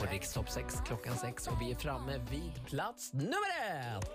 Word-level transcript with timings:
på 0.00 0.06
Rikstopp 0.06 0.50
6 0.50 0.74
klockan 0.86 1.16
6 1.16 1.46
och 1.46 1.60
vi 1.60 1.70
är 1.70 1.74
framme 1.74 2.20
vid 2.30 2.66
plats 2.66 3.12
nummer 3.12 3.50
ett. 3.70 4.10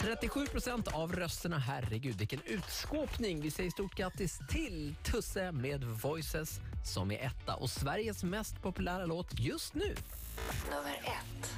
37 0.00 0.46
procent 0.46 0.88
av 0.88 1.12
rösterna. 1.12 1.58
Herregud, 1.58 2.18
vilken 2.18 2.40
utskåpning! 2.44 3.40
Vi 3.40 3.50
säger 3.50 3.70
stort 3.70 3.94
grattis 3.94 4.38
till 4.48 4.94
Tusse 5.04 5.52
med 5.52 5.84
Voices 5.84 6.60
som 6.94 7.10
är 7.10 7.18
etta 7.26 7.54
och 7.54 7.70
Sveriges 7.70 8.24
mest 8.24 8.62
populära 8.62 9.06
låt 9.06 9.40
just 9.40 9.74
nu. 9.74 9.94
Nummer 10.70 10.94
ett. 11.04 11.52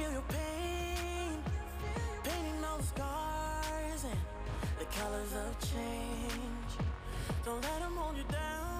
feel 0.00 0.12
your 0.12 0.22
pain, 0.28 1.36
painting 2.24 2.64
all 2.64 2.78
the 2.78 2.84
scars 2.84 4.04
and 4.04 4.20
the 4.78 4.86
colors 4.86 5.32
of 5.34 5.58
change. 5.60 6.72
Don't 7.44 7.62
let 7.62 7.80
them 7.80 7.96
hold 7.96 8.16
you 8.16 8.24
down. 8.30 8.79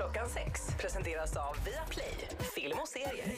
klockan 0.00 0.28
sex 0.28 0.60
presenteras 0.80 1.36
av 1.36 1.56
Viaplay. 1.64 2.14
Film 2.54 2.78
och 2.82 2.88
serier. 2.88 3.34